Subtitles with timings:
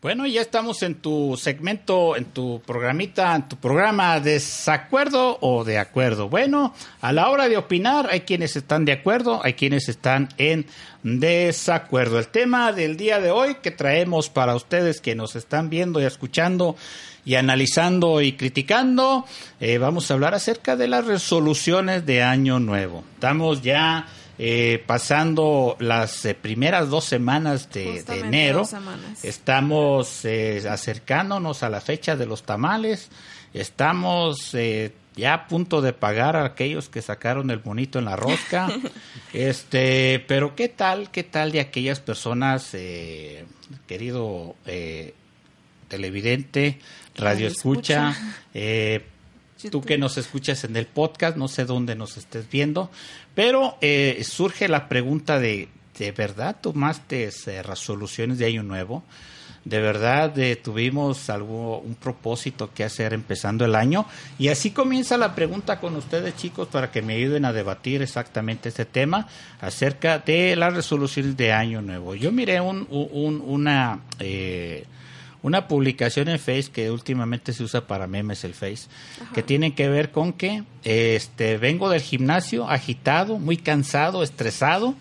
[0.00, 5.78] Bueno, ya estamos en tu segmento, en tu programita, en tu programa desacuerdo o de
[5.78, 6.28] acuerdo.
[6.28, 10.66] Bueno, a la hora de opinar hay quienes están de acuerdo, hay quienes están en
[11.02, 12.20] desacuerdo.
[12.20, 16.04] El tema del día de hoy que traemos para ustedes que nos están viendo y
[16.04, 16.76] escuchando
[17.24, 19.26] y analizando y criticando,
[19.58, 23.02] eh, vamos a hablar acerca de las resoluciones de Año Nuevo.
[23.14, 24.06] Estamos ya
[24.40, 28.62] eh, pasando las eh, primeras dos semanas de, enero.
[29.24, 33.10] Estamos eh, acercándonos a la fecha de los tamales.
[33.52, 34.54] Estamos
[35.16, 38.68] ya a punto de pagar a aquellos que sacaron el bonito en la rosca.
[39.32, 42.76] este, pero qué tal, qué tal de aquellas personas,
[43.88, 44.54] querido
[45.88, 46.78] televidente,
[47.16, 48.14] radio escucha,
[49.70, 52.90] tú que nos escuchas en el podcast, no sé dónde nos estés viendo,
[53.34, 59.02] pero eh, surge la pregunta de, ¿de verdad tomaste eh, resoluciones de año nuevo?
[59.64, 64.06] ¿De verdad eh, tuvimos algo, un propósito que hacer empezando el año?
[64.38, 68.70] Y así comienza la pregunta con ustedes, chicos, para que me ayuden a debatir exactamente
[68.70, 69.28] este tema
[69.60, 72.14] acerca de las resoluciones de año nuevo.
[72.14, 74.00] Yo miré un, un, una...
[74.20, 74.86] Eh,
[75.42, 78.88] una publicación en Face que últimamente se usa para memes el Face,
[79.34, 84.94] que tiene que ver con que este vengo del gimnasio agitado, muy cansado, estresado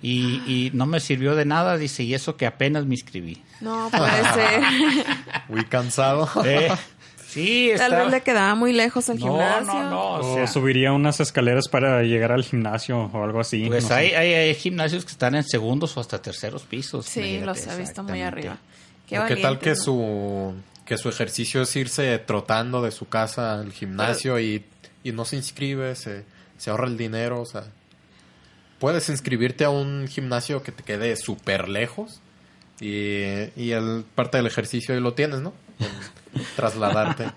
[0.00, 3.42] y, no me sirvió de nada, dice, y eso que apenas me inscribí.
[3.60, 4.62] No puede ser.
[5.48, 6.28] muy cansado.
[6.44, 6.70] Eh,
[7.26, 9.74] sí, Tal vez le quedaba muy lejos el gimnasio.
[9.74, 13.64] No, no, o, subiría unas escaleras para llegar al gimnasio o algo así.
[13.66, 17.06] Pues hay, hay, gimnasios que están en segundos o hasta terceros pisos.
[17.06, 18.58] Sí, los he visto muy arriba.
[19.08, 20.54] Qué, tal que su
[20.84, 24.64] que su ejercicio es irse trotando de su casa al gimnasio y,
[25.04, 26.24] no se inscribe, se,
[26.66, 27.64] ahorra el dinero, o sea,
[28.78, 32.20] puedes inscribirte a un gimnasio que te quede súper lejos
[32.80, 33.22] y,
[33.56, 35.52] y el parte del ejercicio ahí lo tienes, ¿no?
[36.56, 37.30] trasladarte.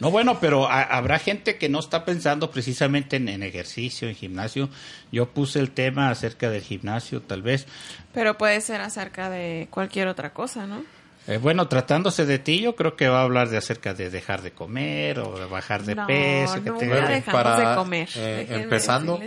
[0.00, 4.68] No, bueno, pero habrá gente que no está pensando precisamente en, en, ejercicio, en gimnasio.
[5.12, 7.66] Yo puse el tema acerca del gimnasio, tal vez.
[8.12, 10.84] Pero puede ser acerca de cualquier otra cosa, ¿no?
[11.26, 14.42] Eh, bueno, tratándose de ti, yo creo que va a hablar de acerca de dejar
[14.42, 16.56] de comer o de bajar de peso.
[16.56, 17.22] No, que te...
[17.30, 18.08] para, de comer.
[18.16, 19.18] Eh, empezando,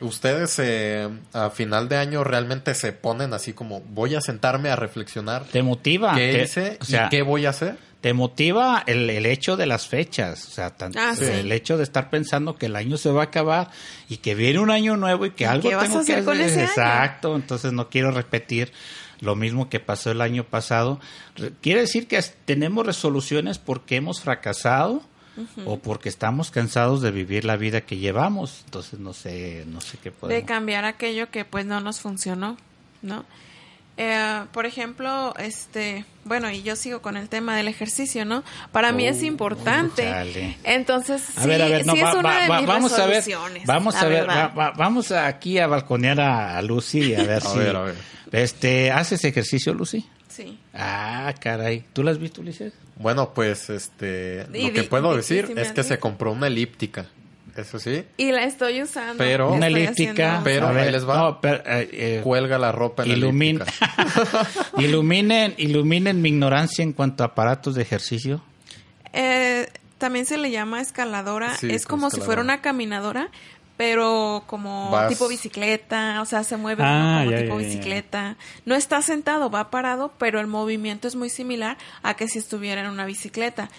[0.00, 4.76] ustedes eh, a final de año realmente se ponen así como voy a sentarme a
[4.76, 5.44] reflexionar.
[5.44, 6.14] ¿Te motiva?
[6.14, 7.78] ¿Qué hice y qué voy a hacer?
[8.02, 12.08] Te motiva el, el hecho de las fechas, o sea, ah, el hecho de estar
[12.10, 13.70] pensando que el año se va a acabar
[14.08, 16.60] y que viene un año nuevo y que algo tengo que hacer.
[16.60, 18.70] Exacto, entonces no quiero repetir
[19.20, 21.00] lo mismo que pasó el año pasado.
[21.60, 25.02] Quiere decir que tenemos resoluciones porque hemos fracasado
[25.66, 28.62] o porque estamos cansados de vivir la vida que llevamos.
[28.64, 30.42] Entonces no sé, no sé qué podemos.
[30.42, 32.56] De cambiar aquello que pues no nos funcionó,
[33.02, 33.24] ¿no?
[33.98, 38.44] Eh, por ejemplo, este, bueno, y yo sigo con el tema del ejercicio, ¿no?
[38.70, 40.56] Para mí es importante.
[40.64, 43.24] Entonces, sí, es una de mis vamos a ver,
[43.64, 44.26] vamos a ver,
[44.76, 47.94] vamos aquí a balconear a, Lucy a ver si, a ver.
[48.32, 50.06] este, ¿haces ejercicio, Lucy?
[50.28, 50.58] Sí.
[50.74, 52.74] Ah, caray, ¿tú la has visto, Ulises?
[52.96, 57.06] Bueno, pues, este, lo que puedo decir es que se compró una elíptica
[57.58, 58.04] eso sí.
[58.16, 59.18] Y la estoy usando.
[59.18, 60.40] Pero, una elíptica.
[60.44, 61.40] Pero ahí les va.
[61.42, 63.64] Eh, eh, Cuelga la ropa en ilumina,
[64.78, 68.42] iluminen, iluminen mi ignorancia en cuanto a aparatos de ejercicio.
[69.12, 69.68] Eh,
[69.98, 71.56] también se le llama escaladora.
[71.62, 73.30] es como si fuera una caminadora,
[73.76, 78.36] pero como tipo bicicleta, o sea, se mueve ah, como, tipo bicicleta.
[78.64, 82.82] No está sentado, va parado, pero el movimiento es muy similar a que si estuviera
[82.82, 83.70] en una bicicleta.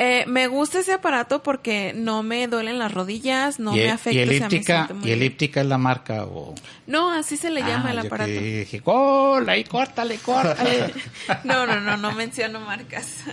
[0.00, 4.16] Eh, me gusta ese aparato porque no me duelen las rodillas, no me afecta.
[4.16, 6.24] ¿Y elíptica, ¿y elíptica es la marca?
[6.24, 6.54] O...
[6.86, 8.30] No, así se le llama ah, el aparato.
[8.30, 9.48] Y dije, ¡Gol!
[9.48, 10.94] Ahí córtale, córtale.
[11.44, 13.24] no, no, no, no menciono marcas.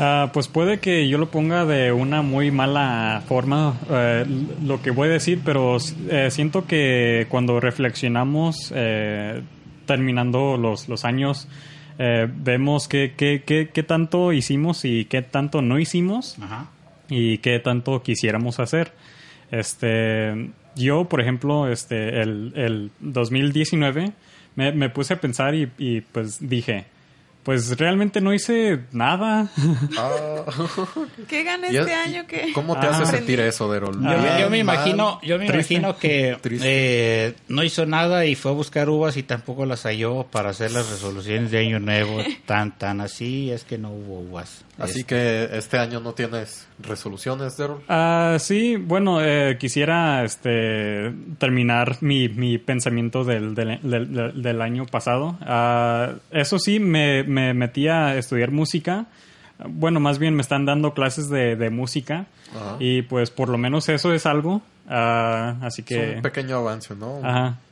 [0.00, 4.26] Ah, pues puede que yo lo ponga de una muy mala forma, eh,
[4.60, 5.76] lo que voy a decir, pero
[6.08, 8.74] eh, siento que cuando reflexionamos
[9.86, 11.46] terminando los, los años,
[11.98, 16.36] eh, vemos qué, qué, qué, qué, tanto hicimos y qué tanto no hicimos
[17.08, 18.92] y qué tanto quisiéramos hacer.
[19.50, 24.12] Este, yo, por ejemplo, este, el, el 2019
[24.56, 26.86] me, me, puse a pensar y, y, pues dije,
[27.42, 29.48] Pues realmente no hice nada.
[29.98, 30.44] Ah.
[31.28, 32.24] ¿Qué gané este año?
[32.28, 32.52] ¿Qué?
[32.54, 34.00] ¿Cómo te hace sentir eso, Derol?
[34.40, 38.88] yo, me imagino, yo me imagino que eh, no hizo nada y fue a buscar
[38.88, 43.50] uvas y tampoco las halló para hacer las resoluciones de año nuevo tan tan así.
[43.50, 44.64] Es que no hubo uvas.
[44.78, 45.14] Así este.
[45.14, 47.82] que este año no tienes resoluciones, Derol.
[47.88, 55.36] Ah, sí, bueno, eh, quisiera este terminar mi, mi pensamiento del, del, del, año pasado.
[55.42, 59.06] Ah, eso sí, me me metí a estudiar música.
[59.64, 62.26] Bueno, más bien me están dando clases de, música
[62.78, 64.62] y pues por lo menos eso es algo.
[64.88, 66.10] Ah, así que...
[66.10, 67.20] Es un pequeño avance, ¿no?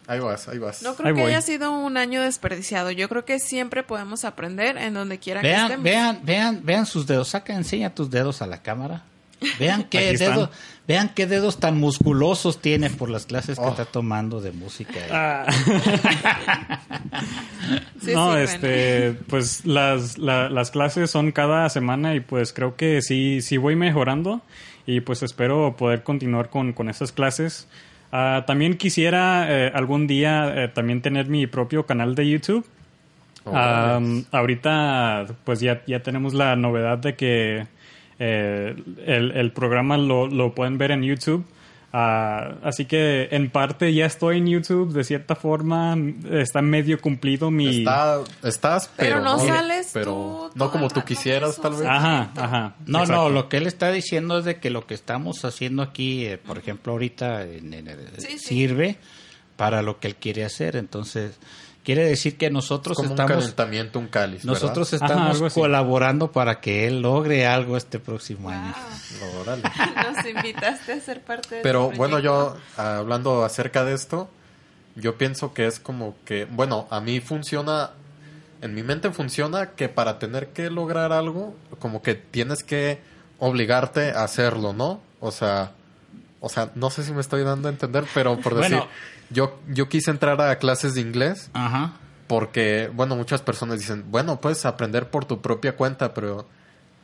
[0.06, 0.82] Ahí vas, ahí vas.
[0.82, 2.90] No creo que haya sido un año desperdiciado.
[2.90, 5.84] Yo creo que siempre podemos aprender en donde quiera que estemos.
[5.84, 7.28] Vean, vean, vean sus dedos.
[7.28, 9.04] Saca, enseña tus dedos a la cámara.
[9.58, 10.50] Vean qué dedos,
[10.86, 13.70] vean qué dedos tan musculosos tiene por las clases que oh.
[13.70, 15.00] está tomando de música.
[15.10, 15.46] Ah.
[18.14, 23.56] no, este, pues las, las clases son cada semana y pues creo que sí, sí
[23.56, 24.42] voy mejorando
[24.86, 27.68] y pues espero poder continuar con, con esas clases.
[28.12, 32.66] Ah, también quisiera eh, algún día eh, también tener mi propio canal de YouTube.
[33.44, 33.54] Oh,
[34.32, 37.66] ahorita pues ya, ya tenemos la novedad de que
[38.22, 38.76] eh,
[39.06, 41.42] el, el, programa lo, lo, pueden ver en YouTube.
[41.90, 45.96] Ah, así que en parte ya estoy en YouTube, de cierta forma
[46.30, 47.84] está medio cumplido mi...
[48.44, 51.86] estás, pero, no, sales pero no como tú quisieras tal vez.
[51.86, 52.74] Ajá, ajá.
[52.86, 56.26] No, no, lo que él está diciendo es de que lo que estamos haciendo aquí,
[56.26, 57.44] eh, por ejemplo, ahorita
[58.36, 58.98] sirve
[59.56, 60.76] para lo que él quiere hacer.
[60.76, 61.40] Entonces,
[61.82, 63.30] Quiere decir que nosotros como estamos.
[63.30, 64.44] Un calentamiento, un cáliz.
[64.44, 68.74] Nosotros estamos colaborando para que él logre algo este próximo año.
[70.14, 74.28] Nos invitaste a ser parte de Pero bueno, yo hablando acerca de esto,
[74.94, 77.92] yo pienso que es como que, bueno, a mí funciona,
[78.60, 83.00] en mi mente funciona que para tener que lograr algo, como que tienes que
[83.38, 85.00] obligarte a hacerlo, ¿no?
[85.20, 85.72] O sea,
[86.40, 88.82] o sea, no sé si me estoy dando a entender, pero por decir,
[89.30, 91.50] yo, yo quise entrar a clases de inglés.
[91.52, 91.92] Ajá.
[92.26, 96.46] Porque, bueno, muchas personas dicen, bueno, puedes aprender por tu propia cuenta, pero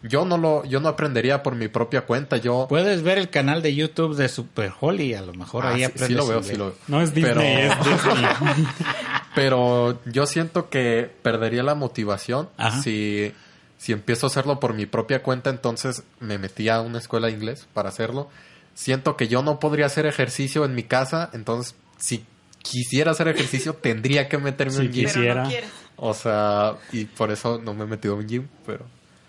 [0.02, 2.36] yo no lo, yo no aprendería por mi propia cuenta.
[2.36, 5.82] Yo puedes ver el canal de YouTube de Super Holly, a lo mejor ah, ahí
[5.82, 6.08] aprendes.
[6.08, 6.74] Sí lo veo, sí lo veo.
[6.86, 8.66] No es Disney, pero, es Disney.
[9.34, 12.48] pero yo siento que perdería la motivación
[12.82, 13.32] si
[13.78, 17.34] si empiezo a hacerlo por mi propia cuenta, entonces me metí a una escuela de
[17.34, 18.28] inglés para hacerlo.
[18.76, 22.26] Siento que yo no podría hacer ejercicio en mi casa, entonces si
[22.60, 25.04] quisiera hacer ejercicio, tendría que meterme en un gym.
[25.06, 25.48] Quisiera.
[25.96, 28.84] o sea, y por eso no me he metido en un gym, pero...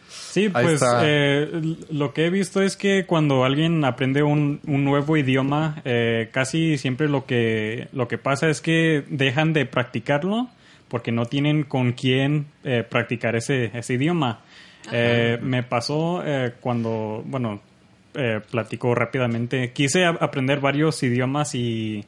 [0.09, 1.49] Sí, pues eh,
[1.89, 7.07] lo que he visto es que cuando alguien aprende un, nuevo idioma, eh, casi siempre
[7.07, 10.49] lo que, lo que pasa es que dejan de practicarlo
[10.89, 14.41] porque no tienen con quién eh, practicar ese, ese idioma.
[14.91, 16.21] me pasó
[16.59, 17.61] cuando, bueno,
[18.49, 22.05] platico rápidamente, quise aprender varios idiomas y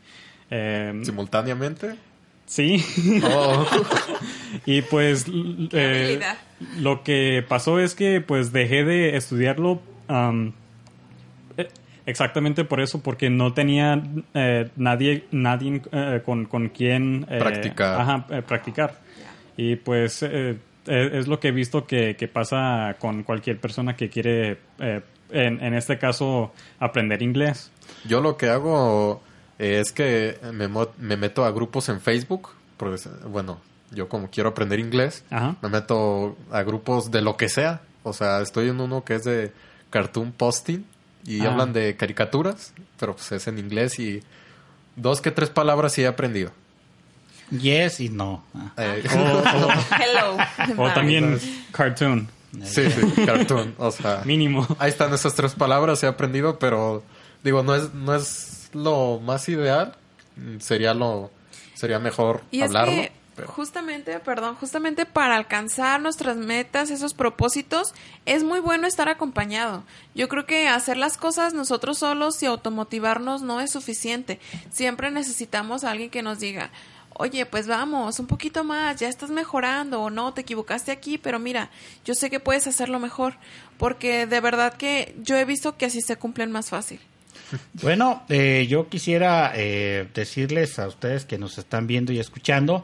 [0.49, 1.95] Em, ¿Simultáneamente?
[2.45, 2.83] Sí.
[3.23, 3.65] Oh.
[4.65, 5.25] y pues
[5.71, 6.19] eh,
[6.79, 9.81] lo que pasó es que pues dejé de estudiarlo
[11.57, 11.67] eh,
[12.07, 14.01] exactamente por eso, porque no tenía
[14.33, 15.81] eh, nadie, nadie
[16.25, 18.25] con, con, quien practicar.
[18.47, 18.99] practicar.
[19.55, 20.57] Y pues e,
[20.87, 24.57] es lo que he visto que, que, pasa con cualquier persona que quiere,
[25.31, 27.71] en, en este caso, aprender inglés.
[28.05, 29.21] Yo lo que hago
[29.57, 33.59] es que me, me, meto a grupos en Facebook, porque, bueno,
[33.91, 35.23] yo como quiero aprender inglés,
[35.61, 37.81] me meto a grupos de lo que sea.
[38.03, 39.51] O sea, estoy en uno que es de
[39.89, 40.85] cartoon posting
[41.25, 41.51] y ah.
[41.51, 44.23] hablan de caricaturas, pero pues es en inglés y
[44.95, 46.51] dos que tres palabras sí he aprendido.
[47.51, 48.43] Yes y no.
[48.77, 50.37] Eh, o, Hello.
[50.77, 51.39] O también
[51.71, 52.29] cartoon.
[52.63, 53.75] Sí, sí, cartoon.
[53.77, 54.67] O sea, mínimo.
[54.79, 57.03] Ahí están esas tres palabras, he aprendido, pero
[57.43, 59.95] digo, no es, no es lo más ideal,
[60.59, 61.31] sería lo
[61.75, 63.03] sería mejor hablarlo.
[63.47, 67.93] Justamente, perdón, justamente para alcanzar nuestras metas, esos propósitos,
[68.25, 69.83] es muy bueno estar acompañado.
[70.13, 74.39] Yo creo que hacer las cosas nosotros solos y automotivarnos no es suficiente.
[74.71, 76.71] Siempre necesitamos a alguien que nos diga,
[77.13, 81.39] oye, pues vamos, un poquito más, ya estás mejorando o no, te equivocaste aquí, pero
[81.39, 81.69] mira,
[82.05, 83.35] yo sé que puedes hacerlo mejor,
[83.77, 86.99] porque de verdad que yo he visto que así se cumplen más fácil.
[87.81, 92.83] Bueno, eh, yo quisiera eh, decirles a ustedes que nos están viendo y escuchando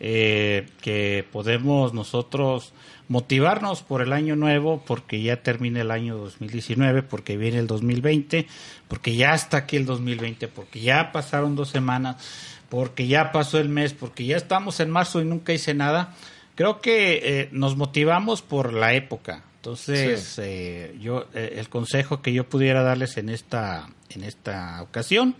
[0.00, 2.72] eh, que podemos nosotros
[3.08, 8.46] motivarnos por el año nuevo, porque ya termina el año 2019, porque viene el 2020,
[8.88, 12.16] porque ya está aquí el 2020, porque ya pasaron dos semanas,
[12.68, 16.14] porque ya pasó el mes, porque ya estamos en marzo y nunca hice nada.
[16.54, 19.44] creo que eh, nos motivamos por la época.
[19.56, 25.34] Entonces, eh, yo eh, el consejo que yo pudiera darles en esta en esta ocasión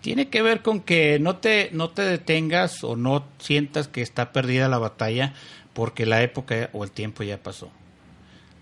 [0.00, 4.32] tiene que ver con que no te no te detengas o no sientas que está
[4.32, 5.34] perdida la batalla
[5.72, 7.70] porque la época o el tiempo ya pasó.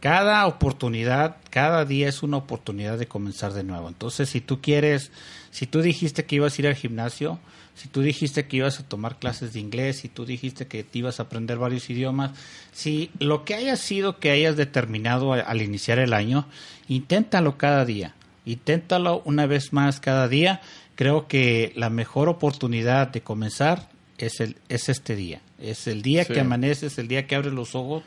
[0.01, 3.87] Cada oportunidad, cada día es una oportunidad de comenzar de nuevo.
[3.87, 5.13] Entonces, si tú quieres,
[5.51, 7.39] si tú dijiste que ibas a ir al gimnasio,
[7.75, 10.99] si tú dijiste que ibas a tomar clases de inglés, si tú dijiste que te
[10.99, 12.31] ibas a aprender varios idiomas,
[12.73, 16.47] si lo que haya sido que hayas determinado al iniciar el año,
[16.89, 18.15] inténtalo cada día,
[18.45, 20.61] inténtalo una vez más cada día.
[20.95, 25.41] Creo que la mejor oportunidad de comenzar es, el, es este día.
[25.59, 28.03] Es el día que amaneces, el día que abres los ojos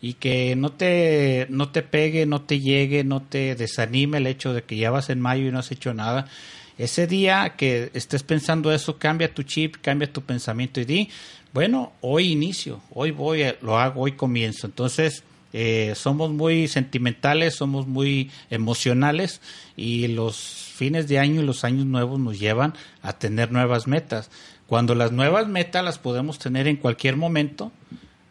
[0.00, 4.52] y que no te, no te pegue, no te llegue, no te desanime el hecho
[4.52, 6.26] de que ya vas en mayo y no has hecho nada
[6.80, 11.10] ese día que estés pensando eso, cambia tu chip, cambia tu pensamiento y di,
[11.52, 14.66] bueno, hoy inicio, hoy voy, lo hago, hoy comienzo.
[14.66, 19.40] Entonces, eh, somos muy sentimentales, somos muy emocionales
[19.76, 24.30] y los fines de año y los años nuevos nos llevan a tener nuevas metas.
[24.66, 27.72] Cuando las nuevas metas las podemos tener en cualquier momento,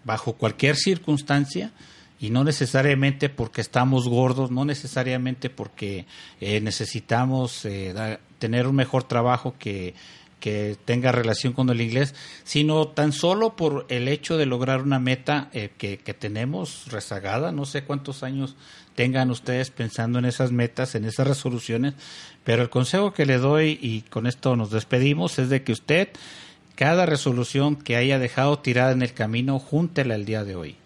[0.03, 1.71] bajo cualquier circunstancia,
[2.21, 6.05] y no necesariamente porque estamos gordos, no necesariamente porque
[6.41, 9.93] eh, necesitamos eh, tener un mejor trabajo que,
[10.39, 14.99] que tenga relación con el inglés, sino tan solo por el hecho de lograr una
[14.99, 17.51] meta eh, que, que, tenemos rezagada.
[17.51, 18.55] No sé cuántos años
[18.95, 21.93] tengan ustedes pensando en esas metas, en esas resoluciones,
[22.43, 26.09] pero el consejo que le doy, y con esto nos despedimos, es de que usted,
[26.75, 30.78] cada resolución que haya dejado tirada en el camino, júntela el día de hoy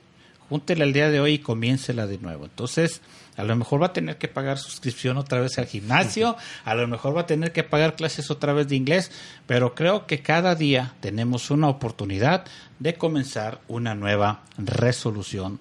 [0.54, 2.46] júntela el día de hoy y comiéncela de nuevo.
[2.46, 3.02] Entonces,
[3.38, 6.88] a lo mejor va a tener que pagar suscripción otra vez al gimnasio, a lo
[6.88, 9.10] mejor va a tener que pagar clases otra vez de inglés,
[9.48, 12.46] pero creo que cada día tenemos una oportunidad
[12.78, 15.60] de comenzar una nueva resolución,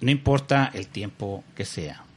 [0.00, 2.07] no importa el tiempo que sea.